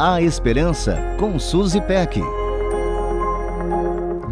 A 0.00 0.22
Esperança 0.22 0.96
com 1.18 1.40
Suzy 1.40 1.80
Peck. 1.80 2.22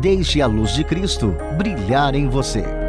Deixe 0.01 0.41
a 0.41 0.47
luz 0.47 0.73
de 0.73 0.85
Cristo 0.85 1.35
brilhar 1.59 2.15
em 2.15 2.29
você. 2.29 2.86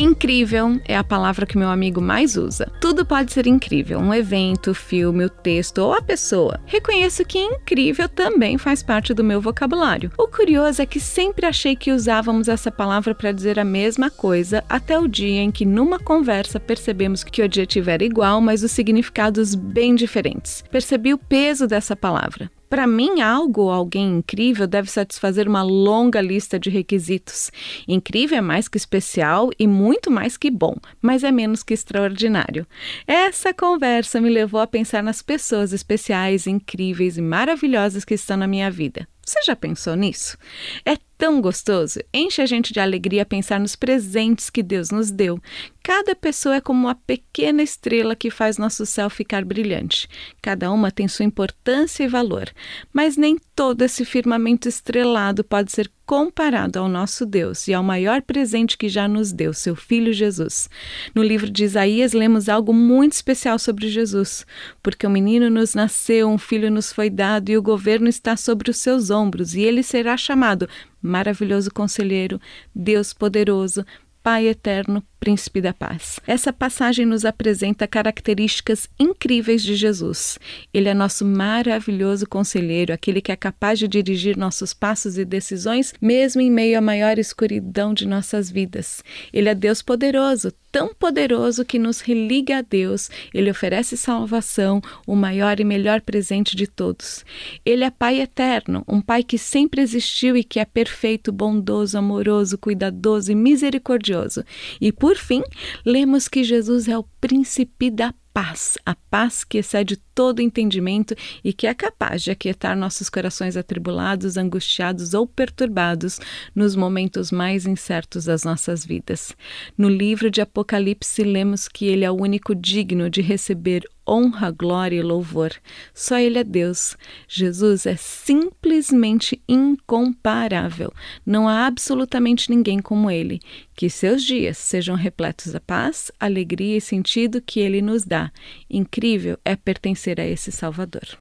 Incrível 0.00 0.80
é 0.84 0.96
a 0.96 1.02
palavra 1.02 1.44
que 1.44 1.58
meu 1.58 1.68
amigo 1.68 2.00
mais 2.00 2.36
usa. 2.36 2.70
Tudo 2.80 3.04
pode 3.04 3.32
ser 3.32 3.48
incrível, 3.48 3.98
um 3.98 4.14
evento, 4.14 4.72
filme, 4.72 5.24
o 5.24 5.28
texto 5.28 5.78
ou 5.78 5.92
a 5.92 6.00
pessoa. 6.00 6.60
Reconheço 6.66 7.24
que 7.24 7.36
incrível 7.36 8.08
também 8.08 8.56
faz 8.56 8.80
parte 8.80 9.12
do 9.12 9.24
meu 9.24 9.40
vocabulário. 9.40 10.12
O 10.16 10.28
curioso 10.28 10.80
é 10.80 10.86
que 10.86 11.00
sempre 11.00 11.46
achei 11.46 11.74
que 11.74 11.90
usávamos 11.90 12.46
essa 12.46 12.70
palavra 12.70 13.12
para 13.12 13.32
dizer 13.32 13.58
a 13.58 13.64
mesma 13.64 14.08
coisa 14.08 14.62
até 14.68 14.96
o 14.96 15.08
dia 15.08 15.40
em 15.40 15.50
que 15.50 15.66
numa 15.66 15.98
conversa 15.98 16.60
percebemos 16.60 17.24
que 17.24 17.42
o 17.42 17.46
adjetivo 17.46 17.90
era 17.90 18.04
igual, 18.04 18.40
mas 18.40 18.62
os 18.62 18.70
significados 18.70 19.56
bem 19.56 19.96
diferentes. 19.96 20.62
Percebi 20.70 21.12
o 21.12 21.18
peso 21.18 21.66
dessa 21.66 21.96
palavra. 21.96 22.48
Para 22.68 22.86
mim, 22.86 23.20
algo 23.20 23.62
ou 23.62 23.70
alguém 23.70 24.18
incrível 24.18 24.66
deve 24.66 24.90
satisfazer 24.90 25.48
uma 25.48 25.62
longa 25.62 26.20
lista 26.20 26.58
de 26.58 26.68
requisitos. 26.68 27.50
Incrível 27.86 28.38
é 28.38 28.40
mais 28.40 28.68
que 28.68 28.76
especial 28.76 29.50
e 29.58 29.66
muito 29.66 30.10
mais 30.10 30.36
que 30.36 30.50
bom, 30.50 30.76
mas 31.00 31.24
é 31.24 31.30
menos 31.30 31.62
que 31.62 31.74
extraordinário. 31.74 32.66
Essa 33.06 33.54
conversa 33.54 34.20
me 34.20 34.28
levou 34.28 34.60
a 34.60 34.66
pensar 34.66 35.02
nas 35.02 35.22
pessoas 35.22 35.72
especiais, 35.72 36.46
incríveis 36.46 37.16
e 37.16 37.22
maravilhosas 37.22 38.04
que 38.04 38.14
estão 38.14 38.36
na 38.36 38.46
minha 38.46 38.70
vida. 38.70 39.08
Você 39.28 39.42
já 39.42 39.54
pensou 39.54 39.94
nisso? 39.94 40.38
É 40.86 40.96
tão 41.18 41.38
gostoso, 41.42 42.00
enche 42.14 42.40
a 42.40 42.46
gente 42.46 42.72
de 42.72 42.80
alegria 42.80 43.26
pensar 43.26 43.60
nos 43.60 43.76
presentes 43.76 44.48
que 44.48 44.62
Deus 44.62 44.90
nos 44.90 45.10
deu. 45.10 45.38
Cada 45.82 46.16
pessoa 46.16 46.54
é 46.56 46.60
como 46.62 46.86
uma 46.86 46.94
pequena 46.94 47.62
estrela 47.62 48.16
que 48.16 48.30
faz 48.30 48.56
nosso 48.56 48.86
céu 48.86 49.10
ficar 49.10 49.44
brilhante. 49.44 50.08
Cada 50.40 50.72
uma 50.72 50.90
tem 50.90 51.06
sua 51.06 51.26
importância 51.26 52.04
e 52.04 52.08
valor, 52.08 52.50
mas 52.90 53.18
nem 53.18 53.36
todo 53.54 53.82
esse 53.82 54.02
firmamento 54.02 54.66
estrelado 54.66 55.44
pode 55.44 55.72
ser 55.72 55.90
comparado 56.08 56.78
ao 56.78 56.88
nosso 56.88 57.26
Deus 57.26 57.68
e 57.68 57.74
ao 57.74 57.82
maior 57.82 58.22
presente 58.22 58.78
que 58.78 58.88
já 58.88 59.06
nos 59.06 59.30
deu, 59.30 59.52
seu 59.52 59.76
Filho 59.76 60.10
Jesus. 60.10 60.70
No 61.14 61.22
livro 61.22 61.50
de 61.50 61.64
Isaías, 61.64 62.14
lemos 62.14 62.48
algo 62.48 62.72
muito 62.72 63.12
especial 63.12 63.58
sobre 63.58 63.90
Jesus, 63.90 64.46
porque 64.82 65.06
o 65.06 65.10
um 65.10 65.12
menino 65.12 65.50
nos 65.50 65.74
nasceu, 65.74 66.26
um 66.26 66.38
filho 66.38 66.70
nos 66.70 66.90
foi 66.90 67.10
dado 67.10 67.50
e 67.50 67.58
o 67.58 67.62
governo 67.62 68.08
está 68.08 68.38
sobre 68.38 68.70
os 68.70 68.78
seus 68.78 69.10
ombros, 69.10 69.54
e 69.54 69.60
ele 69.60 69.82
será 69.82 70.16
chamado 70.16 70.66
Maravilhoso 71.02 71.70
Conselheiro, 71.70 72.40
Deus 72.74 73.12
Poderoso, 73.12 73.84
Pai 74.28 74.46
Eterno, 74.46 75.02
Príncipe 75.18 75.58
da 75.58 75.72
Paz. 75.72 76.20
Essa 76.26 76.52
passagem 76.52 77.06
nos 77.06 77.24
apresenta 77.24 77.88
características 77.88 78.86
incríveis 79.00 79.62
de 79.62 79.74
Jesus. 79.74 80.38
Ele 80.72 80.86
é 80.86 80.92
nosso 80.92 81.24
maravilhoso 81.24 82.28
conselheiro, 82.28 82.92
aquele 82.92 83.22
que 83.22 83.32
é 83.32 83.36
capaz 83.36 83.78
de 83.78 83.88
dirigir 83.88 84.36
nossos 84.36 84.74
passos 84.74 85.16
e 85.16 85.24
decisões, 85.24 85.94
mesmo 85.98 86.42
em 86.42 86.50
meio 86.50 86.76
à 86.76 86.80
maior 86.82 87.18
escuridão 87.18 87.94
de 87.94 88.06
nossas 88.06 88.50
vidas. 88.50 89.02
Ele 89.32 89.48
é 89.48 89.54
Deus 89.54 89.80
poderoso, 89.80 90.52
tão 90.70 90.94
poderoso 90.94 91.64
que 91.64 91.78
nos 91.78 92.00
religa 92.00 92.58
a 92.58 92.62
Deus. 92.62 93.10
Ele 93.32 93.50
oferece 93.50 93.96
salvação, 93.96 94.80
o 95.06 95.16
maior 95.16 95.60
e 95.60 95.64
melhor 95.64 96.00
presente 96.00 96.54
de 96.54 96.66
todos. 96.66 97.24
Ele 97.64 97.84
é 97.84 97.90
Pai 97.90 98.20
eterno, 98.20 98.84
um 98.86 99.00
Pai 99.00 99.22
que 99.22 99.38
sempre 99.38 99.80
existiu 99.80 100.36
e 100.36 100.44
que 100.44 100.60
é 100.60 100.64
perfeito, 100.64 101.32
bondoso, 101.32 101.98
amoroso, 101.98 102.58
cuidadoso 102.58 103.32
e 103.32 103.34
misericordioso. 103.34 104.44
E 104.80 104.92
por 104.92 105.16
fim, 105.16 105.42
lemos 105.84 106.28
que 106.28 106.44
Jesus 106.44 106.88
é 106.88 106.96
o 106.96 107.04
príncipe 107.20 107.90
da 107.90 108.14
paz, 108.38 108.78
a 108.86 108.94
paz 108.94 109.42
que 109.42 109.58
excede 109.58 109.96
todo 110.14 110.40
entendimento 110.40 111.12
e 111.42 111.52
que 111.52 111.66
é 111.66 111.74
capaz 111.74 112.22
de 112.22 112.30
aquietar 112.30 112.76
nossos 112.76 113.10
corações 113.10 113.56
atribulados, 113.56 114.36
angustiados 114.36 115.12
ou 115.12 115.26
perturbados 115.26 116.20
nos 116.54 116.76
momentos 116.76 117.32
mais 117.32 117.66
incertos 117.66 118.26
das 118.26 118.44
nossas 118.44 118.86
vidas. 118.86 119.34
No 119.76 119.88
livro 119.88 120.30
de 120.30 120.40
Apocalipse, 120.40 121.24
lemos 121.24 121.66
que 121.66 121.86
ele 121.86 122.04
é 122.04 122.10
o 122.12 122.14
único 122.14 122.54
digno 122.54 123.10
de 123.10 123.22
receber 123.22 123.82
honra, 124.08 124.50
glória 124.50 124.96
e 124.96 125.02
louvor. 125.02 125.52
Só 125.92 126.18
Ele 126.18 126.38
é 126.38 126.44
Deus. 126.44 126.96
Jesus 127.28 127.86
é 127.86 127.96
simplesmente 127.96 129.42
incomparável. 129.48 130.92
Não 131.26 131.48
há 131.48 131.66
absolutamente 131.66 132.50
ninguém 132.50 132.80
como 132.80 133.10
Ele. 133.10 133.40
Que 133.74 133.90
seus 133.90 134.24
dias 134.24 134.56
sejam 134.58 134.96
repletos 134.96 135.52
da 135.52 135.60
paz, 135.60 136.10
alegria 136.18 136.76
e 136.76 136.80
sentido 136.80 137.42
que 137.42 137.60
Ele 137.60 137.82
nos 137.82 138.04
dá. 138.04 138.32
Incrível 138.70 139.38
é 139.44 139.54
pertencer 139.54 140.20
a 140.20 140.26
esse 140.26 140.50
Salvador. 140.50 141.18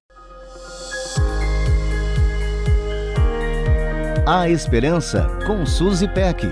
A 4.25 4.49
Esperança 4.49 5.25
com 5.47 5.65
Suzy 5.65 6.05
Peck. 6.09 6.45